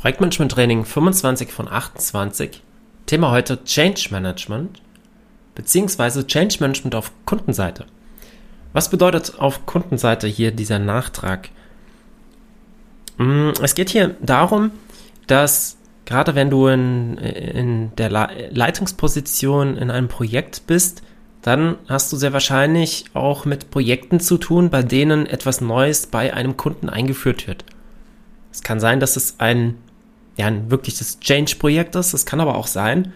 Projektmanagement 0.00 0.52
Training 0.52 0.84
25 0.86 1.52
von 1.52 1.68
28. 1.68 2.62
Thema 3.04 3.32
heute 3.32 3.62
Change 3.64 4.08
Management 4.10 4.80
beziehungsweise 5.54 6.26
Change 6.26 6.56
Management 6.60 6.94
auf 6.94 7.12
Kundenseite. 7.26 7.84
Was 8.72 8.88
bedeutet 8.88 9.38
auf 9.38 9.66
Kundenseite 9.66 10.26
hier 10.26 10.52
dieser 10.52 10.78
Nachtrag? 10.78 11.50
Mm, 13.18 13.50
es 13.60 13.74
geht 13.74 13.90
hier 13.90 14.16
darum, 14.22 14.70
dass 15.26 15.76
gerade 16.06 16.34
wenn 16.34 16.48
du 16.48 16.68
in, 16.68 17.18
in 17.18 17.94
der 17.96 18.08
Leitungsposition 18.08 19.76
in 19.76 19.90
einem 19.90 20.08
Projekt 20.08 20.62
bist, 20.66 21.02
dann 21.42 21.76
hast 21.88 22.10
du 22.10 22.16
sehr 22.16 22.32
wahrscheinlich 22.32 23.04
auch 23.12 23.44
mit 23.44 23.70
Projekten 23.70 24.18
zu 24.18 24.38
tun, 24.38 24.70
bei 24.70 24.82
denen 24.82 25.26
etwas 25.26 25.60
Neues 25.60 26.06
bei 26.06 26.32
einem 26.32 26.56
Kunden 26.56 26.88
eingeführt 26.88 27.46
wird. 27.46 27.66
Es 28.50 28.62
kann 28.62 28.80
sein, 28.80 28.98
dass 28.98 29.16
es 29.16 29.38
ein 29.38 29.76
ja, 30.36 30.46
ein 30.46 30.70
wirkliches 30.70 31.20
Change-Projekt 31.20 31.94
ist. 31.96 32.14
Es 32.14 32.26
kann 32.26 32.40
aber 32.40 32.56
auch 32.56 32.66
sein, 32.66 33.12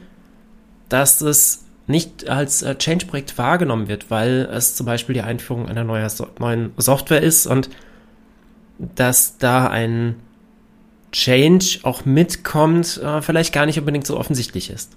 dass 0.89 1.21
es 1.21 1.65
nicht 1.87 2.29
als 2.29 2.63
äh, 2.63 2.77
Change-Projekt 2.77 3.37
wahrgenommen 3.39 3.89
wird, 3.89 4.11
weil 4.11 4.49
es 4.53 4.75
zum 4.75 4.87
Beispiel 4.87 5.15
die 5.15 5.23
Einführung 5.23 5.69
einer 5.69 5.85
neuen, 5.85 6.73
Software 6.77 7.23
ist 7.23 7.47
und 7.47 7.69
dass 8.79 9.39
da 9.39 9.69
ein 9.69 10.17
Change 11.13 11.81
auch 11.83 12.05
mitkommt, 12.05 12.99
äh, 12.99 13.23
vielleicht 13.23 13.53
gar 13.53 13.67
nicht 13.67 13.79
unbedingt 13.79 14.07
so 14.07 14.19
offensichtlich 14.19 14.71
ist. 14.71 14.97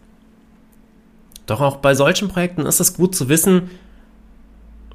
Doch 1.45 1.61
auch 1.61 1.77
bei 1.77 1.93
solchen 1.93 2.27
Projekten 2.27 2.65
ist 2.65 2.79
es 2.79 2.95
gut 2.95 3.15
zu 3.15 3.29
wissen, 3.29 3.69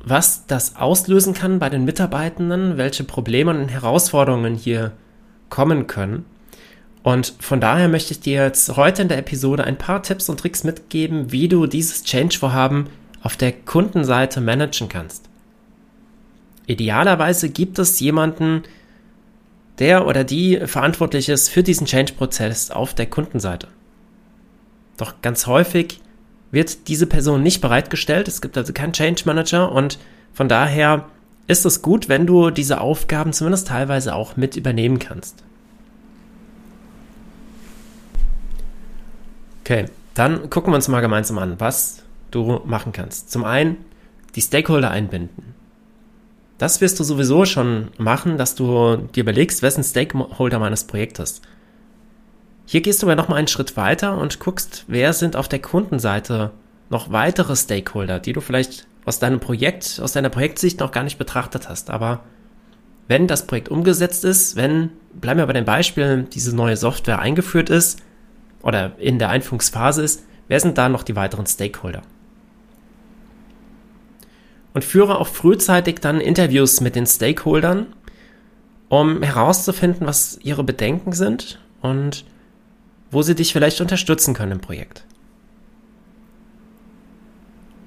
was 0.05 0.47
das 0.47 0.77
auslösen 0.77 1.33
kann 1.33 1.59
bei 1.59 1.71
den 1.71 1.85
Mitarbeitenden, 1.85 2.77
welche 2.77 3.05
Probleme 3.05 3.51
und 3.53 3.69
Herausforderungen 3.69 4.55
hier 4.55 4.93
kommen 5.49 5.87
können. 5.87 6.25
Und 7.03 7.35
von 7.41 7.61
daher 7.61 7.89
möchte 7.89 8.13
ich 8.13 8.21
dir 8.21 8.45
jetzt 8.45 8.77
heute 8.77 9.03
in 9.03 9.09
der 9.09 9.19
Episode 9.19 9.65
ein 9.65 9.79
paar 9.79 10.03
Tipps 10.03 10.29
und 10.29 10.39
Tricks 10.39 10.63
mitgeben, 10.63 11.33
wie 11.33 11.49
du 11.49 11.67
dieses 11.67 12.05
Change-Vorhaben 12.05 12.89
auf 13.23 13.37
der 13.37 13.53
Kundenseite 13.53 14.41
managen 14.41 14.89
kannst. 14.89 15.29
Idealerweise 16.67 17.49
gibt 17.49 17.79
es 17.79 17.99
jemanden, 17.99 18.63
der 19.79 20.07
oder 20.07 20.23
die 20.23 20.61
verantwortlich 20.67 21.29
ist 21.29 21.49
für 21.49 21.63
diesen 21.63 21.87
Change-Prozess 21.87 22.71
auf 22.71 22.95
der 22.95 23.07
Kundenseite. 23.07 23.69
Doch 24.97 25.15
ganz 25.23 25.47
häufig 25.47 26.01
wird 26.53 26.87
diese 26.87 27.07
Person 27.07 27.43
nicht 27.43 27.61
bereitgestellt. 27.61 28.29
Es 28.29 28.41
gibt 28.41 28.57
also 28.57 28.73
keinen 28.73 28.93
Change 28.93 29.23
Manager 29.25 29.73
und 29.73 29.99
von 30.33 30.49
daher 30.49 31.07
ist 31.49 31.65
es 31.65 31.83
gut, 31.83 32.09
wenn 32.09 32.27
du 32.27 32.51
diese 32.51 32.81
Aufgaben 32.81 33.33
zumindest 33.33 33.69
teilweise 33.69 34.15
auch 34.15 34.37
mit 34.37 34.57
übernehmen 34.57 35.01
kannst. 35.01 35.43
Okay, 39.63 39.87
dann 40.15 40.51
gucken 40.51 40.73
wir 40.73 40.77
uns 40.77 40.89
mal 40.89 41.01
gemeinsam 41.01 41.39
an, 41.39 41.61
was 41.61 42.03
du 42.33 42.61
machen 42.65 42.93
kannst. 42.93 43.31
Zum 43.31 43.45
einen 43.45 43.77
die 44.35 44.41
Stakeholder 44.41 44.91
einbinden. 44.91 45.55
Das 46.59 46.81
wirst 46.81 46.99
du 46.99 47.05
sowieso 47.05 47.45
schon 47.45 47.89
machen, 47.99 48.39
dass 48.39 48.55
du 48.55 48.97
dir 49.15 49.23
überlegst, 49.23 49.63
wessen 49.63 49.85
Stakeholder 49.85 50.59
meines 50.59 50.85
Projektes. 50.85 51.43
Hier 52.67 52.81
gehst 52.81 53.03
du 53.03 53.07
aber 53.07 53.17
nochmal 53.17 53.39
einen 53.39 53.49
Schritt 53.49 53.77
weiter 53.77 54.19
und 54.19 54.41
guckst, 54.41 54.85
wer 54.87 55.13
sind 55.13 55.37
auf 55.37 55.49
der 55.49 55.61
Kundenseite 55.61 56.53
noch 56.89 57.11
weitere 57.11 57.57
Stakeholder, 57.57 58.21
die 58.21 58.33
du 58.33 58.41
vielleicht 58.41 58.87
aus 59.05 59.19
deinem 59.19 59.41
Projekt, 59.41 60.01
aus 60.03 60.13
deiner 60.13 60.29
Projektsicht 60.29 60.81
noch 60.81 60.93
gar 60.93 61.03
nicht 61.05 61.19
betrachtet 61.19 61.69
hast. 61.69 61.91
Aber 61.91 62.21
wenn 63.09 63.27
das 63.27 63.47
Projekt 63.47 63.69
umgesetzt 63.69 64.25
ist, 64.25 64.57
wenn, 64.57 64.91
bleiben 65.15 65.39
wir 65.39 65.47
bei 65.47 65.53
dem 65.53 65.65
Beispiel, 65.65 66.27
diese 66.33 66.55
neue 66.55 66.77
Software 66.77 67.19
eingeführt 67.19 67.71
ist, 67.71 68.01
oder 68.63 68.99
in 68.99 69.19
der 69.19 69.31
Einführungsphase 69.31 70.03
ist, 70.03 70.25
wer 70.49 70.61
sind 70.61 70.79
da 70.79 70.89
noch 70.89 71.03
die 71.03 71.17
weiteren 71.17 71.47
Stakeholder? 71.47 72.03
Und 74.75 74.85
führe 74.85 75.19
auch 75.19 75.27
frühzeitig 75.27 76.01
dann 76.01 76.21
Interviews 76.21 76.81
mit 76.81 76.97
den 76.97 77.07
Stakeholdern, 77.07 77.87
um 78.89 79.23
herauszufinden, 79.23 80.07
was 80.07 80.39
ihre 80.43 80.65
Bedenken 80.65 81.13
sind 81.13 81.61
und 81.81 82.25
wo 83.11 83.23
sie 83.23 83.35
dich 83.35 83.53
vielleicht 83.53 83.81
unterstützen 83.81 84.35
können 84.35 84.53
im 84.53 84.61
Projekt. 84.61 85.05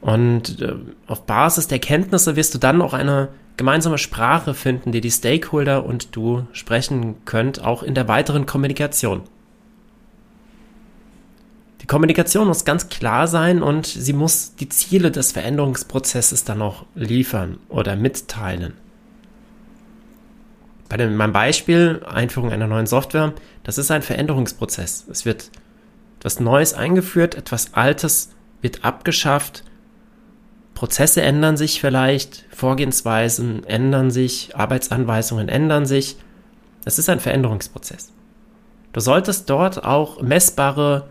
Und 0.02 0.62
äh, 0.62 0.75
auf 1.08 1.25
Basis 1.25 1.68
der 1.68 1.80
Kenntnisse 1.80 2.35
wirst 2.35 2.53
du 2.53 2.59
dann 2.59 2.81
auch 2.84 2.94
eine 2.94 3.30
gemeinsame 3.58 3.97
Sprache 3.97 4.53
finden, 4.53 4.91
die 4.91 5.02
die 5.02 5.09
Stakeholder 5.09 5.84
und 5.84 6.16
du 6.16 6.46
sprechen 6.52 7.25
könnt, 7.25 7.64
auch 7.64 7.81
in 7.81 7.96
der 7.96 8.08
weiteren 8.08 8.46
Kommunikation. 8.46 9.24
Die 11.85 11.88
Kommunikation 11.88 12.47
muss 12.47 12.66
ganz 12.66 12.90
klar 12.90 13.28
sein 13.28 13.62
und 13.62 13.85
sie 13.85 14.13
muss 14.13 14.56
die 14.56 14.69
Ziele 14.69 15.12
des 15.12 15.34
Veränderungsprozesses 15.34 16.44
dann 16.44 16.63
auch 16.63 16.88
liefern 16.96 17.59
oder 17.69 17.96
mitteilen. 17.96 18.73
Bei 20.90 20.97
dem, 20.97 21.16
meinem 21.16 21.31
Beispiel, 21.31 22.01
Einführung 22.07 22.51
einer 22.51 22.66
neuen 22.66 22.88
Software, 22.88 23.34
das 23.63 23.78
ist 23.78 23.91
ein 23.91 24.01
Veränderungsprozess. 24.01 25.06
Es 25.12 25.25
wird 25.25 25.51
etwas 26.18 26.40
Neues 26.40 26.73
eingeführt, 26.73 27.35
etwas 27.35 27.75
Altes 27.75 28.31
wird 28.63 28.84
abgeschafft, 28.84 29.63
Prozesse 30.73 31.22
ändern 31.22 31.56
sich 31.56 31.79
vielleicht, 31.79 32.46
Vorgehensweisen 32.50 33.63
ändern 33.63 34.09
sich, 34.09 34.56
Arbeitsanweisungen 34.56 35.50
ändern 35.50 35.85
sich. 35.85 36.17
Es 36.84 36.97
ist 36.97 37.09
ein 37.09 37.19
Veränderungsprozess. 37.19 38.12
Du 38.91 39.02
solltest 39.02 39.52
dort 39.52 39.85
auch 39.85 40.23
messbare 40.23 41.09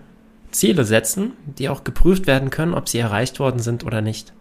Ziele 0.54 0.84
setzen, 0.84 1.32
die 1.58 1.68
auch 1.68 1.84
geprüft 1.84 2.26
werden 2.26 2.50
können, 2.50 2.74
ob 2.74 2.88
sie 2.88 2.98
erreicht 2.98 3.38
worden 3.40 3.60
sind 3.60 3.84
oder 3.84 4.00
nicht. 4.00 4.32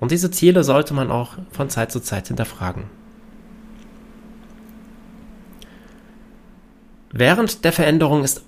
Und 0.00 0.10
diese 0.10 0.30
Ziele 0.30 0.64
sollte 0.64 0.94
man 0.94 1.10
auch 1.10 1.32
von 1.50 1.70
Zeit 1.70 1.90
zu 1.90 2.00
Zeit 2.00 2.28
hinterfragen. 2.28 2.84
Während 7.12 7.64
der 7.64 7.72
Veränderung 7.72 8.24
ist 8.24 8.42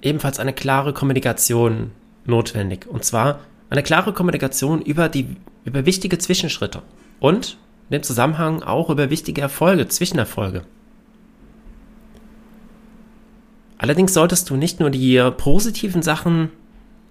ebenfalls 0.00 0.38
eine 0.38 0.52
klare 0.52 0.92
Kommunikation 0.92 1.90
notwendig. 2.24 2.86
Und 2.86 3.04
zwar 3.04 3.40
eine 3.68 3.82
klare 3.82 4.12
Kommunikation 4.12 4.82
über 4.82 5.08
die, 5.08 5.36
über 5.64 5.86
wichtige 5.86 6.18
Zwischenschritte 6.18 6.82
und 7.20 7.58
in 7.88 7.96
dem 7.96 8.02
Zusammenhang 8.02 8.62
auch 8.62 8.90
über 8.90 9.10
wichtige 9.10 9.40
Erfolge, 9.40 9.88
Zwischenerfolge. 9.88 10.62
Allerdings 13.82 14.14
solltest 14.14 14.48
du 14.48 14.54
nicht 14.54 14.78
nur 14.78 14.90
die 14.90 15.20
positiven 15.36 16.02
Sachen 16.02 16.50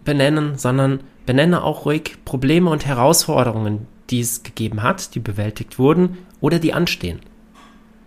benennen, 0.05 0.57
sondern 0.57 1.01
benenne 1.25 1.65
auch 1.65 1.85
ruhig 1.85 2.15
Probleme 2.23 2.69
und 2.69 2.85
Herausforderungen, 2.85 3.87
die 4.09 4.21
es 4.21 4.43
gegeben 4.43 4.81
hat, 4.81 5.13
die 5.13 5.19
bewältigt 5.19 5.77
wurden 5.77 6.19
oder 6.39 6.59
die 6.59 6.71
anstehen. 6.71 7.19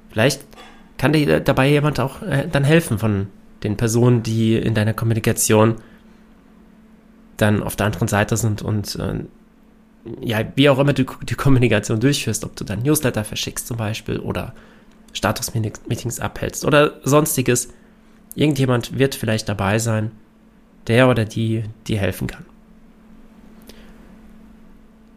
Vielleicht 0.08 0.46
kann 0.96 1.12
dir 1.12 1.40
dabei 1.40 1.68
jemand 1.68 2.00
auch 2.00 2.22
äh, 2.22 2.48
dann 2.50 2.64
helfen 2.64 2.98
von 2.98 3.26
den 3.64 3.76
Personen, 3.76 4.22
die 4.22 4.56
in 4.56 4.72
deiner 4.72 4.94
Kommunikation 4.94 5.74
dann 7.36 7.62
auf 7.62 7.76
der 7.76 7.84
anderen 7.84 8.08
Seite 8.08 8.38
sind 8.38 8.62
und 8.62 8.96
äh, 8.96 9.24
ja, 10.22 10.42
wie 10.56 10.70
auch 10.70 10.78
immer 10.78 10.94
du 10.94 11.04
die 11.22 11.34
Kommunikation 11.34 12.00
durchführst, 12.00 12.42
ob 12.46 12.56
du 12.56 12.64
dann 12.64 12.82
Newsletter 12.82 13.24
verschickst 13.24 13.66
zum 13.66 13.76
Beispiel 13.76 14.20
oder 14.20 14.54
Status-Meetings 15.12 16.18
abhältst 16.18 16.64
oder 16.64 17.00
sonstiges, 17.04 17.68
Irgendjemand 18.34 18.98
wird 18.98 19.14
vielleicht 19.14 19.48
dabei 19.48 19.78
sein, 19.78 20.10
der 20.86 21.08
oder 21.08 21.24
die 21.24 21.64
dir 21.86 21.98
helfen 21.98 22.26
kann. 22.26 22.44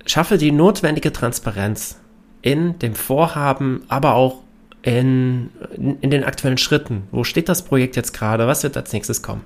Schaffe 0.05 0.37
die 0.37 0.51
notwendige 0.51 1.11
Transparenz 1.11 1.99
in 2.41 2.79
dem 2.79 2.95
Vorhaben, 2.95 3.83
aber 3.89 4.13
auch 4.13 4.43
in, 4.81 5.49
in 5.75 6.09
den 6.09 6.23
aktuellen 6.23 6.57
Schritten. 6.57 7.03
Wo 7.11 7.23
steht 7.23 7.49
das 7.49 7.63
Projekt 7.63 7.95
jetzt 7.97 8.13
gerade? 8.13 8.47
Was 8.47 8.63
wird 8.63 8.77
als 8.77 8.93
nächstes 8.93 9.21
kommen? 9.21 9.41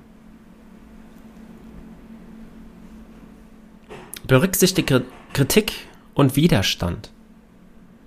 Berücksichtige 4.26 5.02
Kritik 5.32 5.72
und 6.14 6.36
Widerstand. 6.36 7.10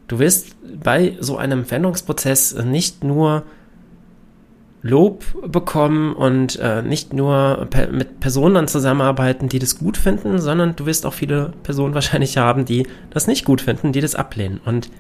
Du 0.08 0.20
wirst 0.20 0.56
bei 0.82 1.18
so 1.20 1.38
einem 1.38 1.66
Veränderungsprozess 1.66 2.54
nicht 2.64 3.04
nur 3.04 3.44
Lob 4.86 5.24
bekommen 5.52 6.14
und 6.14 6.60
äh, 6.60 6.84
nicht 6.84 7.12
nur 7.12 7.66
per 7.72 7.88
mit 7.92 8.20
Personen 8.20 8.68
zusammenarbeiten, 8.68 9.50
die 9.50 9.58
das 9.58 9.80
gut 9.80 9.98
finden, 9.98 10.40
sondern 10.40 10.76
du 10.76 10.86
wirst 10.86 11.08
auch 11.08 11.14
viele 11.16 11.54
Personen 11.64 11.96
wahrscheinlich 11.96 12.38
haben, 12.38 12.66
die 12.66 12.86
das 13.10 13.26
nicht 13.26 13.46
gut 13.46 13.62
finden, 13.62 13.94
die 13.94 14.02
das 14.02 14.14
ablehnen. 14.14 14.62
Und 14.64 14.92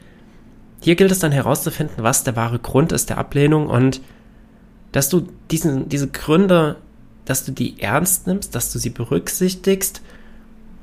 hier 0.82 0.96
gilt 0.96 1.12
es 1.12 1.20
dann 1.20 1.32
herauszufinden, 1.32 2.04
was 2.04 2.24
der 2.24 2.36
wahre 2.36 2.58
Grund 2.58 2.94
ist 2.94 3.12
der 3.12 3.20
Ablehnung 3.20 3.68
und 3.68 4.02
dass 4.92 5.10
du 5.10 5.28
diesen, 5.52 5.88
diese 5.88 6.08
Gründe, 6.08 6.78
dass 7.26 7.46
du 7.46 7.52
die 7.52 7.80
ernst 7.80 8.26
nimmst, 8.26 8.56
dass 8.56 8.74
du 8.74 8.80
sie 8.80 8.90
berücksichtigst 8.90 10.02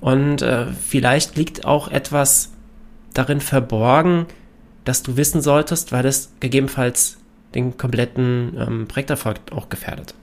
und 0.01 0.43
äh, 0.43 0.67
vielleicht 0.67 1.37
liegt 1.37 1.65
auch 1.65 1.89
etwas 1.89 2.53
darin 3.15 3.41
verborgen, 3.41 4.27
dass 4.85 5.03
du 5.03 5.17
wissen 5.17 5.43
solltest, 5.43 5.91
weil 5.91 6.07
es 6.07 6.31
gegebenenfalls 6.39 7.19
den 7.55 7.77
kompletten 7.77 8.57
ähm, 8.59 8.89
Projekterfolg 8.89 9.39
auch 9.53 9.69
gefährdet. 9.69 10.15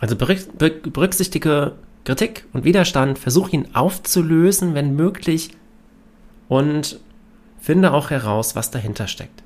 Also 0.00 0.16
berücksichtige 0.16 1.72
Kritik 2.04 2.46
und 2.52 2.64
Widerstand, 2.64 3.18
versuche 3.18 3.52
ihn 3.52 3.74
aufzulösen, 3.74 4.74
wenn 4.74 4.94
möglich, 4.94 5.50
und 6.48 7.00
finde 7.60 7.92
auch 7.92 8.10
heraus, 8.10 8.56
was 8.56 8.70
dahinter 8.70 9.06
steckt. 9.06 9.42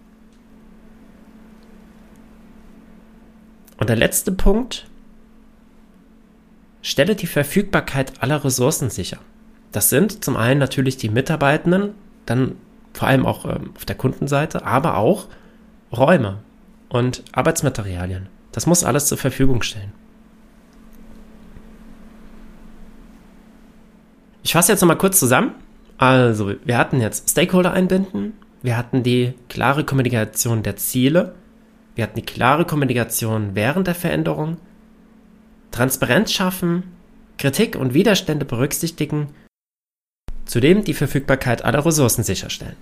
Und 3.79 3.89
der 3.89 3.97
letzte 3.97 4.31
Punkt, 4.31 4.87
stelle 6.83 7.17
die 7.17 7.27
Verfügbarkeit 7.27 8.23
aller 8.23 8.45
Ressourcen 8.45 8.91
sicher. 8.91 9.19
Das 9.73 9.89
sind 9.89 10.23
zum 10.23 10.37
einen 10.37 10.61
natürlich 10.61 10.97
die 10.99 11.09
Mitarbeitenden, 11.09 11.95
dann 12.27 12.57
vor 12.93 13.09
allem 13.09 13.27
auch 13.27 13.45
ähm, 13.45 13.73
auf 13.75 13.85
der 13.85 13.97
Kundenseite, 13.97 14.65
aber 14.65 14.99
auch 14.99 15.27
Räume 15.97 16.39
und 16.89 17.23
Arbeitsmaterialien. 17.33 18.29
Das 18.53 18.67
muss 18.67 18.85
alles 18.85 19.07
zur 19.07 19.19
Verfügung 19.19 19.63
stellen. 19.63 19.93
Ich 24.43 24.53
fasse 24.53 24.73
jetzt 24.73 24.81
nochmal 24.81 24.99
kurz 24.99 25.19
zusammen. 25.19 25.55
Also, 25.99 26.55
wir 26.65 26.79
hatten 26.79 27.01
jetzt 27.01 27.31
Stakeholder 27.31 27.73
einbinden, 27.73 28.33
wir 28.63 28.77
hatten 28.77 29.03
die 29.03 29.35
klare 29.49 29.85
Kommunikation 29.85 30.63
der 30.63 30.77
Ziele, 30.77 31.35
wir 31.95 32.05
hatten 32.05 32.17
die 32.17 32.27
klare 32.27 32.65
Kommunikation 32.65 33.55
während 33.55 33.87
der 33.87 33.95
Veränderung, 33.95 34.57
Transparenz 35.71 36.33
schaffen, 36.33 36.83
Kritik 37.39 37.77
und 37.77 37.95
Widerstände 37.95 38.45
berücksichtigen, 38.45 39.29
zudem 40.45 40.83
die 40.83 40.95
Verfügbarkeit 40.95 41.65
aller 41.65 41.85
Ressourcen 41.85 42.25
sicherstellen. 42.25 42.77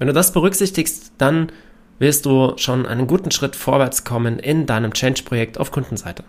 Wenn 0.00 0.06
du 0.06 0.14
das 0.14 0.32
berücksichtigst, 0.32 1.12
dann 1.18 1.52
wirst 1.98 2.24
du 2.24 2.54
schon 2.56 2.86
einen 2.86 3.06
guten 3.06 3.30
Schritt 3.30 3.54
vorwärts 3.54 4.02
kommen 4.02 4.38
in 4.38 4.64
deinem 4.64 4.94
Change-Projekt 4.94 5.58
auf 5.58 5.72
Kundenseite. 5.72 6.24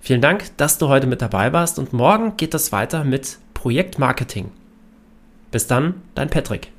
Vielen 0.00 0.22
Dank, 0.22 0.56
dass 0.56 0.78
du 0.78 0.88
heute 0.88 1.06
mit 1.06 1.20
dabei 1.20 1.52
warst 1.52 1.78
und 1.78 1.92
morgen 1.92 2.38
geht 2.38 2.54
es 2.54 2.72
weiter 2.72 3.04
mit 3.04 3.36
Projektmarketing. 3.52 4.50
Bis 5.50 5.66
dann, 5.66 6.00
dein 6.14 6.30
Patrick. 6.30 6.72